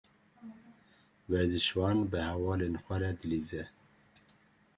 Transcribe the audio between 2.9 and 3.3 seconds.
re